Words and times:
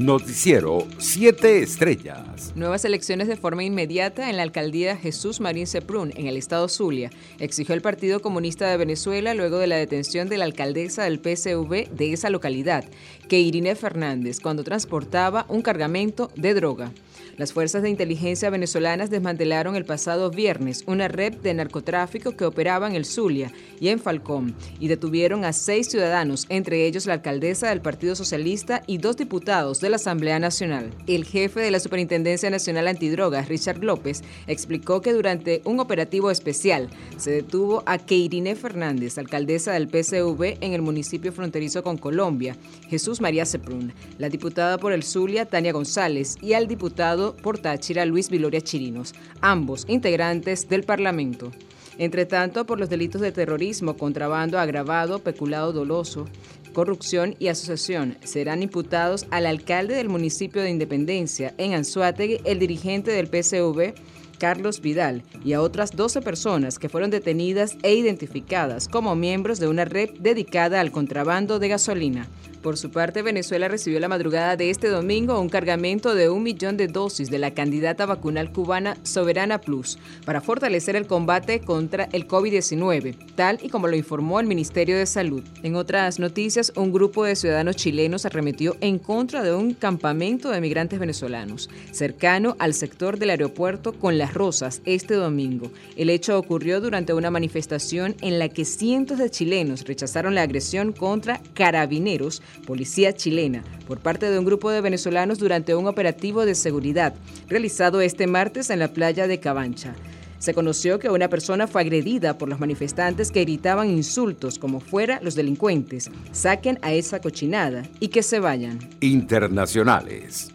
Noticiero 0.00 0.86
7 0.96 1.58
Estrellas. 1.58 2.52
Nuevas 2.56 2.86
elecciones 2.86 3.28
de 3.28 3.36
forma 3.36 3.64
inmediata 3.64 4.30
en 4.30 4.38
la 4.38 4.42
alcaldía 4.42 4.96
Jesús 4.96 5.40
Marín 5.40 5.66
Ceprún, 5.66 6.14
en 6.16 6.26
el 6.26 6.38
estado 6.38 6.70
Zulia, 6.70 7.10
exigió 7.38 7.74
el 7.74 7.82
Partido 7.82 8.22
Comunista 8.22 8.66
de 8.66 8.78
Venezuela 8.78 9.34
luego 9.34 9.58
de 9.58 9.66
la 9.66 9.76
detención 9.76 10.30
de 10.30 10.38
la 10.38 10.46
alcaldesa 10.46 11.04
del 11.04 11.18
PSV 11.18 11.90
de 11.94 12.14
esa 12.14 12.30
localidad, 12.30 12.86
que 13.28 13.76
Fernández, 13.76 14.40
cuando 14.40 14.64
transportaba 14.64 15.44
un 15.50 15.60
cargamento 15.60 16.30
de 16.34 16.54
droga. 16.54 16.92
Las 17.36 17.52
fuerzas 17.52 17.82
de 17.82 17.90
inteligencia 17.90 18.50
venezolanas 18.50 19.08
desmantelaron 19.08 19.76
el 19.76 19.84
pasado 19.84 20.30
viernes 20.30 20.82
una 20.86 21.08
red 21.08 21.34
de 21.34 21.54
narcotráfico 21.54 22.36
que 22.36 22.44
operaba 22.44 22.88
en 22.88 22.94
el 22.94 23.04
Zulia 23.04 23.52
y 23.80 23.88
en 23.88 23.98
Falcón 23.98 24.54
y 24.78 24.88
detuvieron 24.88 25.44
a 25.44 25.52
seis 25.52 25.88
ciudadanos, 25.88 26.46
entre 26.48 26.86
ellos 26.86 27.06
la 27.06 27.14
alcaldesa 27.14 27.68
del 27.68 27.80
Partido 27.80 28.14
Socialista 28.14 28.82
y 28.86 28.98
dos 28.98 29.16
diputados 29.16 29.80
de 29.80 29.89
la 29.90 29.96
Asamblea 29.96 30.38
Nacional. 30.38 30.94
El 31.06 31.24
jefe 31.24 31.60
de 31.60 31.70
la 31.70 31.80
Superintendencia 31.80 32.48
Nacional 32.48 32.88
Antidrogas, 32.88 33.48
Richard 33.48 33.84
López, 33.84 34.22
explicó 34.46 35.02
que 35.02 35.12
durante 35.12 35.60
un 35.64 35.80
operativo 35.80 36.30
especial 36.30 36.88
se 37.16 37.30
detuvo 37.30 37.82
a 37.84 37.98
Keirine 37.98 38.56
Fernández, 38.56 39.18
alcaldesa 39.18 39.72
del 39.72 39.88
PCV 39.88 40.58
en 40.60 40.72
el 40.72 40.82
municipio 40.82 41.32
fronterizo 41.32 41.82
con 41.82 41.98
Colombia, 41.98 42.56
Jesús 42.88 43.20
María 43.20 43.44
Ceprún, 43.44 43.92
la 44.18 44.28
diputada 44.28 44.78
por 44.78 44.92
el 44.92 45.02
Zulia, 45.02 45.46
Tania 45.46 45.72
González, 45.72 46.36
y 46.40 46.54
al 46.54 46.68
diputado 46.68 47.36
por 47.36 47.58
Táchira 47.58 48.06
Luis 48.06 48.30
Viloria 48.30 48.60
Chirinos, 48.60 49.14
ambos 49.40 49.84
integrantes 49.88 50.68
del 50.68 50.84
Parlamento. 50.84 51.50
Entre 51.98 52.24
tanto, 52.24 52.64
por 52.64 52.80
los 52.80 52.88
delitos 52.88 53.20
de 53.20 53.30
terrorismo, 53.30 53.98
contrabando 53.98 54.58
agravado, 54.58 55.18
peculado 55.18 55.74
doloso, 55.74 56.24
corrupción 56.72 57.36
y 57.38 57.48
asociación, 57.48 58.16
serán 58.24 58.62
imputados 58.62 59.26
al 59.30 59.46
alcalde 59.46 59.94
del 59.94 60.08
municipio 60.08 60.62
de 60.62 60.70
Independencia 60.70 61.54
en 61.58 61.74
Anzuategui, 61.74 62.40
el 62.44 62.58
dirigente 62.58 63.10
del 63.10 63.28
PCV, 63.28 63.94
Carlos 64.40 64.80
Vidal, 64.80 65.22
y 65.44 65.52
a 65.52 65.60
otras 65.60 65.94
12 65.94 66.22
personas 66.22 66.78
que 66.80 66.88
fueron 66.88 67.10
detenidas 67.10 67.76
e 67.84 67.94
identificadas 67.94 68.88
como 68.88 69.14
miembros 69.14 69.60
de 69.60 69.68
una 69.68 69.84
red 69.84 70.10
dedicada 70.18 70.80
al 70.80 70.90
contrabando 70.90 71.60
de 71.60 71.68
gasolina. 71.68 72.26
Por 72.62 72.76
su 72.76 72.90
parte, 72.90 73.22
Venezuela 73.22 73.68
recibió 73.68 74.00
la 74.00 74.08
madrugada 74.08 74.54
de 74.54 74.68
este 74.68 74.88
domingo 74.88 75.40
un 75.40 75.48
cargamento 75.48 76.14
de 76.14 76.28
un 76.28 76.42
millón 76.42 76.76
de 76.76 76.88
dosis 76.88 77.30
de 77.30 77.38
la 77.38 77.52
candidata 77.52 78.04
vacunal 78.04 78.52
cubana 78.52 78.98
Soberana 79.02 79.62
Plus 79.62 79.98
para 80.26 80.42
fortalecer 80.42 80.94
el 80.94 81.06
combate 81.06 81.60
contra 81.60 82.10
el 82.12 82.28
COVID-19, 82.28 83.16
tal 83.34 83.58
y 83.62 83.70
como 83.70 83.88
lo 83.88 83.96
informó 83.96 84.40
el 84.40 84.46
Ministerio 84.46 84.98
de 84.98 85.06
Salud. 85.06 85.42
En 85.62 85.74
otras 85.74 86.18
noticias, 86.18 86.70
un 86.76 86.92
grupo 86.92 87.24
de 87.24 87.34
ciudadanos 87.34 87.76
chilenos 87.76 88.26
arremetió 88.26 88.76
en 88.82 88.98
contra 88.98 89.42
de 89.42 89.54
un 89.54 89.72
campamento 89.72 90.50
de 90.50 90.60
migrantes 90.60 90.98
venezolanos 90.98 91.70
cercano 91.92 92.56
al 92.58 92.74
sector 92.74 93.18
del 93.18 93.30
aeropuerto 93.30 93.94
con 93.94 94.18
Rosas 94.30 94.82
este 94.84 95.14
domingo. 95.14 95.70
El 95.96 96.10
hecho 96.10 96.38
ocurrió 96.38 96.80
durante 96.80 97.12
una 97.12 97.30
manifestación 97.30 98.14
en 98.20 98.38
la 98.38 98.48
que 98.48 98.64
cientos 98.64 99.18
de 99.18 99.30
chilenos 99.30 99.84
rechazaron 99.84 100.34
la 100.34 100.42
agresión 100.42 100.92
contra 100.92 101.40
carabineros 101.54 102.42
policía 102.66 103.12
chilena, 103.14 103.62
por 103.86 103.98
parte 103.98 104.30
de 104.30 104.38
un 104.38 104.44
grupo 104.44 104.70
de 104.70 104.80
venezolanos 104.80 105.38
durante 105.38 105.74
un 105.74 105.86
operativo 105.86 106.44
de 106.44 106.54
seguridad 106.54 107.14
realizado 107.48 108.00
este 108.00 108.26
martes 108.26 108.70
en 108.70 108.78
la 108.78 108.92
playa 108.92 109.26
de 109.26 109.40
Cabancha. 109.40 109.94
Se 110.38 110.54
conoció 110.54 110.98
que 110.98 111.10
una 111.10 111.28
persona 111.28 111.66
fue 111.66 111.82
agredida 111.82 112.38
por 112.38 112.48
los 112.48 112.58
manifestantes 112.58 113.30
que 113.30 113.42
gritaban 113.42 113.90
insultos 113.90 114.58
como 114.58 114.80
fuera 114.80 115.20
los 115.22 115.34
delincuentes, 115.34 116.10
saquen 116.32 116.78
a 116.80 116.94
esa 116.94 117.20
cochinada 117.20 117.82
y 118.00 118.08
que 118.08 118.22
se 118.22 118.40
vayan. 118.40 118.78
Internacionales. 119.00 120.50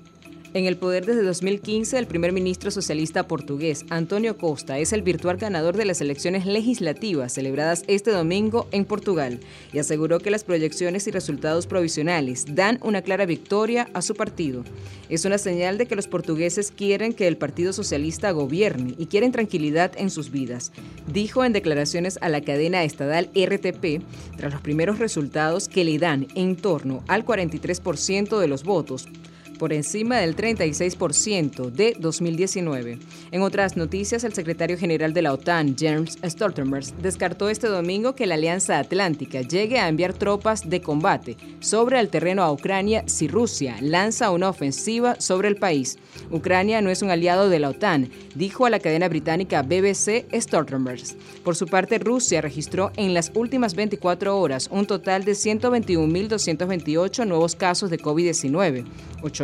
En 0.55 0.67
el 0.67 0.77
poder 0.77 1.05
desde 1.05 1.23
2015, 1.23 1.99
el 1.99 2.07
primer 2.07 2.31
ministro 2.31 2.71
socialista 2.71 3.27
portugués, 3.27 3.83
Antonio 3.89 4.37
Costa, 4.37 4.79
es 4.79 4.93
el 4.93 5.01
virtual 5.01 5.35
ganador 5.35 5.75
de 5.75 5.83
las 5.83 5.99
elecciones 5.99 6.45
legislativas 6.45 7.33
celebradas 7.33 7.83
este 7.87 8.11
domingo 8.11 8.69
en 8.71 8.85
Portugal 8.85 9.41
y 9.73 9.79
aseguró 9.79 10.19
que 10.19 10.31
las 10.31 10.45
proyecciones 10.45 11.07
y 11.07 11.11
resultados 11.11 11.67
provisionales 11.67 12.45
dan 12.55 12.79
una 12.83 13.01
clara 13.01 13.25
victoria 13.25 13.89
a 13.93 14.01
su 14.01 14.15
partido. 14.15 14.63
Es 15.09 15.25
una 15.25 15.39
señal 15.39 15.77
de 15.77 15.87
que 15.87 15.97
los 15.97 16.07
portugueses 16.07 16.71
quieren 16.71 17.11
que 17.11 17.27
el 17.27 17.35
Partido 17.35 17.73
Socialista 17.73 18.31
gobierne 18.31 18.95
y 18.97 19.07
quieren 19.07 19.33
tranquilidad 19.33 19.91
en 19.97 20.09
sus 20.09 20.31
vidas, 20.31 20.71
dijo 21.11 21.43
en 21.43 21.51
declaraciones 21.51 22.17
a 22.21 22.29
la 22.29 22.39
cadena 22.39 22.85
estatal 22.85 23.29
RTP 23.35 24.01
tras 24.37 24.53
los 24.53 24.61
primeros 24.61 24.99
resultados 24.99 25.67
que 25.67 25.83
le 25.83 25.99
dan 25.99 26.27
en 26.33 26.55
torno 26.55 27.03
al 27.09 27.25
43% 27.25 28.39
de 28.39 28.47
los 28.47 28.63
votos 28.63 29.09
por 29.57 29.73
encima 29.73 30.17
del 30.17 30.35
36% 30.35 31.71
de 31.71 31.95
2019. 31.99 32.99
En 33.31 33.41
otras 33.41 33.77
noticias, 33.77 34.23
el 34.23 34.33
secretario 34.33 34.77
general 34.77 35.13
de 35.13 35.21
la 35.21 35.33
OTAN, 35.33 35.75
James 35.77 36.17
Stoltenberg, 36.23 36.85
descartó 37.01 37.49
este 37.49 37.67
domingo 37.67 38.15
que 38.15 38.25
la 38.25 38.35
Alianza 38.35 38.79
Atlántica 38.79 39.41
llegue 39.41 39.79
a 39.79 39.87
enviar 39.87 40.13
tropas 40.13 40.69
de 40.69 40.81
combate 40.81 41.37
sobre 41.59 41.99
el 41.99 42.09
terreno 42.09 42.43
a 42.43 42.51
Ucrania 42.51 43.03
si 43.07 43.27
Rusia 43.27 43.77
lanza 43.81 44.31
una 44.31 44.49
ofensiva 44.49 45.19
sobre 45.19 45.47
el 45.47 45.55
país. 45.57 45.97
Ucrania 46.31 46.81
no 46.81 46.89
es 46.89 47.01
un 47.01 47.09
aliado 47.09 47.49
de 47.49 47.59
la 47.59 47.69
OTAN, 47.69 48.09
dijo 48.35 48.65
a 48.65 48.69
la 48.69 48.79
cadena 48.79 49.07
británica 49.09 49.61
BBC 49.61 50.25
Stoltenberg. 50.33 51.01
Por 51.43 51.55
su 51.55 51.67
parte, 51.67 51.99
Rusia 51.99 52.41
registró 52.41 52.91
en 52.95 53.13
las 53.13 53.31
últimas 53.35 53.75
24 53.75 54.37
horas 54.37 54.69
un 54.71 54.85
total 54.85 55.23
de 55.25 55.33
121.228 55.33 57.27
nuevos 57.27 57.55
casos 57.55 57.89
de 57.89 57.99
COVID-19, 57.99 58.85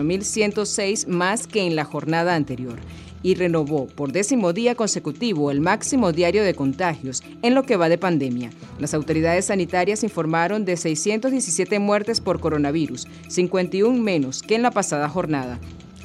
8.106 0.04 1.08
más 1.08 1.48
que 1.48 1.62
en 1.66 1.76
la 1.76 1.86
jornada 1.86 2.36
anterior 2.36 2.80
y 3.24 3.36
renovó 3.36 3.88
por 3.88 4.12
décimo 4.12 4.54
día 4.54 4.76
consecutivo 4.76 5.52
el 5.52 5.62
máximo 5.62 6.12
diario 6.12 6.44
de 6.44 6.56
contagios 6.56 7.24
en 7.42 7.54
lo 7.54 7.64
que 7.64 7.78
va 7.78 7.90
de 7.90 7.98
pandemia. 7.98 8.50
Las 8.80 8.94
autoridades 8.94 9.46
sanitarias 9.46 10.04
informaron 10.04 10.66
de 10.66 10.78
617 10.78 11.80
muertes 11.80 12.22
por 12.22 12.40
coronavirus, 12.40 13.08
51 13.28 14.00
menos 14.02 14.42
que 14.42 14.56
en 14.56 14.64
la 14.64 14.72
pasada 14.72 15.08
jornada, 15.10 15.60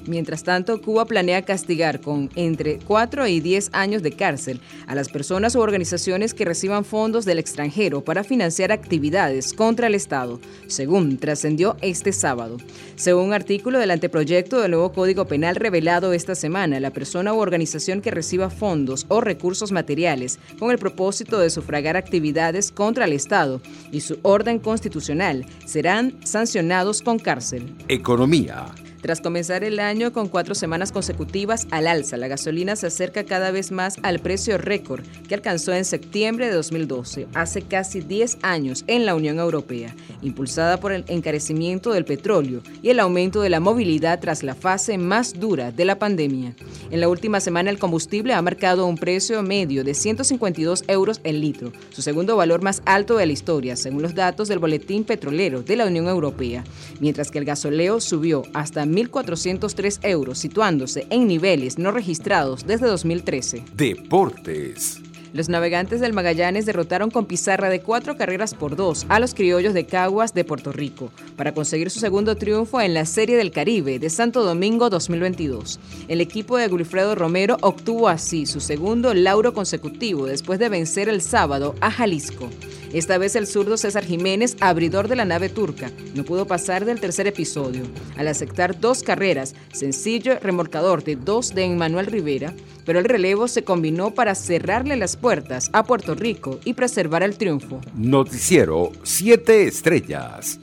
Mientras 0.06 0.44
tanto, 0.44 0.80
Cuba 0.80 1.04
planea 1.04 1.42
castigar 1.42 2.00
con 2.00 2.30
entre 2.36 2.78
4 2.78 3.26
y 3.26 3.40
10 3.40 3.70
años 3.72 4.02
de 4.02 4.12
cárcel 4.12 4.60
a 4.86 4.94
las 4.94 5.08
personas 5.08 5.54
u 5.54 5.60
organizaciones 5.60 6.34
que 6.34 6.44
reciban 6.44 6.84
fondos 6.84 7.24
del 7.24 7.38
extranjero 7.38 8.04
para 8.04 8.24
financiar 8.24 8.72
actividades 8.72 9.52
contra 9.52 9.88
el 9.88 9.94
Estado, 9.94 10.40
según 10.66 11.18
trascendió 11.18 11.76
este 11.80 12.12
sábado. 12.12 12.58
Según 12.94 13.26
un 13.26 13.32
artículo 13.32 13.78
del 13.78 13.90
anteproyecto 13.90 14.60
del 14.60 14.72
nuevo 14.72 14.92
Código 14.92 15.26
Penal 15.26 15.56
revelado 15.56 16.12
esta 16.12 16.34
semana, 16.34 16.78
la 16.80 16.90
persona 16.90 17.32
u 17.32 17.38
organización 17.38 18.00
que 18.00 18.10
reciba 18.10 18.50
fondos 18.50 19.06
o 19.08 19.20
recursos 19.20 19.72
materiales 19.72 20.38
con 20.58 20.70
el 20.70 20.78
propósito 20.78 21.38
de 21.38 21.50
sufragar 21.50 21.96
actividades 21.96 22.70
contra 22.70 23.04
el 23.04 23.12
Estado 23.12 23.60
y 23.90 24.00
su 24.00 24.18
orden 24.22 24.58
constitucional 24.58 25.44
serán 25.64 26.14
sancionados 26.24 27.02
con 27.02 27.18
cárcel. 27.18 27.74
Economía. 27.88 28.66
Tras 29.06 29.20
comenzar 29.20 29.62
el 29.62 29.78
año 29.78 30.12
con 30.12 30.26
cuatro 30.26 30.56
semanas 30.56 30.90
consecutivas 30.90 31.68
al 31.70 31.86
alza, 31.86 32.16
la 32.16 32.26
gasolina 32.26 32.74
se 32.74 32.88
acerca 32.88 33.22
cada 33.22 33.52
vez 33.52 33.70
más 33.70 33.98
al 34.02 34.18
precio 34.18 34.58
récord 34.58 35.04
que 35.28 35.36
alcanzó 35.36 35.72
en 35.72 35.84
septiembre 35.84 36.48
de 36.48 36.54
2012, 36.54 37.28
hace 37.32 37.62
casi 37.62 38.00
10 38.00 38.38
años 38.42 38.82
en 38.88 39.06
la 39.06 39.14
Unión 39.14 39.38
Europea, 39.38 39.94
impulsada 40.22 40.80
por 40.80 40.90
el 40.90 41.04
encarecimiento 41.06 41.92
del 41.92 42.04
petróleo 42.04 42.62
y 42.82 42.90
el 42.90 42.98
aumento 42.98 43.42
de 43.42 43.48
la 43.48 43.60
movilidad 43.60 44.18
tras 44.18 44.42
la 44.42 44.56
fase 44.56 44.98
más 44.98 45.38
dura 45.38 45.70
de 45.70 45.84
la 45.84 46.00
pandemia. 46.00 46.56
En 46.90 46.98
la 46.98 47.08
última 47.08 47.38
semana 47.38 47.70
el 47.70 47.78
combustible 47.78 48.34
ha 48.34 48.42
marcado 48.42 48.86
un 48.86 48.98
precio 48.98 49.40
medio 49.44 49.84
de 49.84 49.94
152 49.94 50.82
euros 50.88 51.20
el 51.22 51.40
litro, 51.40 51.70
su 51.90 52.02
segundo 52.02 52.34
valor 52.34 52.60
más 52.60 52.82
alto 52.86 53.18
de 53.18 53.26
la 53.26 53.32
historia, 53.32 53.76
según 53.76 54.02
los 54.02 54.16
datos 54.16 54.48
del 54.48 54.58
Boletín 54.58 55.04
Petrolero 55.04 55.62
de 55.62 55.76
la 55.76 55.86
Unión 55.86 56.08
Europea, 56.08 56.64
mientras 56.98 57.30
que 57.30 57.38
el 57.38 57.44
gasoleo 57.44 58.00
subió 58.00 58.42
hasta 58.52 58.84
1.403 58.96 60.00
euros, 60.02 60.38
situándose 60.38 61.06
en 61.10 61.26
niveles 61.26 61.78
no 61.78 61.90
registrados 61.90 62.66
desde 62.66 62.86
2013. 62.86 63.64
Deportes. 63.74 65.05
Los 65.32 65.48
navegantes 65.48 66.00
del 66.00 66.12
Magallanes 66.12 66.66
derrotaron 66.66 67.10
con 67.10 67.26
pizarra 67.26 67.68
de 67.68 67.80
cuatro 67.80 68.16
carreras 68.16 68.54
por 68.54 68.76
dos 68.76 69.06
a 69.08 69.20
los 69.20 69.34
criollos 69.34 69.74
de 69.74 69.86
Caguas 69.86 70.34
de 70.34 70.44
Puerto 70.44 70.72
Rico 70.72 71.10
para 71.36 71.52
conseguir 71.52 71.90
su 71.90 72.00
segundo 72.00 72.36
triunfo 72.36 72.80
en 72.80 72.94
la 72.94 73.04
Serie 73.04 73.36
del 73.36 73.50
Caribe 73.50 73.98
de 73.98 74.10
Santo 74.10 74.42
Domingo 74.42 74.88
2022. 74.90 75.80
El 76.08 76.20
equipo 76.20 76.56
de 76.56 76.68
Gulfredo 76.68 77.14
Romero 77.14 77.56
obtuvo 77.60 78.08
así 78.08 78.46
su 78.46 78.60
segundo 78.60 79.14
lauro 79.14 79.52
consecutivo 79.52 80.26
después 80.26 80.58
de 80.58 80.68
vencer 80.68 81.08
el 81.08 81.20
sábado 81.20 81.74
a 81.80 81.90
Jalisco. 81.90 82.48
Esta 82.92 83.18
vez 83.18 83.36
el 83.36 83.46
zurdo 83.46 83.76
César 83.76 84.04
Jiménez, 84.04 84.56
abridor 84.60 85.08
de 85.08 85.16
la 85.16 85.24
nave 85.24 85.48
turca, 85.48 85.90
no 86.14 86.24
pudo 86.24 86.46
pasar 86.46 86.84
del 86.84 87.00
tercer 87.00 87.26
episodio. 87.26 87.82
Al 88.16 88.28
aceptar 88.28 88.80
dos 88.80 89.02
carreras, 89.02 89.54
sencillo 89.72 90.38
remolcador 90.40 91.04
de 91.04 91.16
dos 91.16 91.54
de 91.54 91.64
Emmanuel 91.64 92.06
Rivera, 92.06 92.54
pero 92.86 93.00
el 93.00 93.04
relevo 93.04 93.48
se 93.48 93.64
combinó 93.64 94.12
para 94.12 94.34
cerrarle 94.34 94.96
puertas 95.16 95.70
a 95.72 95.84
Puerto 95.84 96.14
Rico 96.14 96.60
y 96.64 96.74
preservar 96.74 97.22
el 97.22 97.36
triunfo. 97.36 97.80
Noticiero 97.94 98.92
7 99.02 99.66
Estrellas. 99.66 100.60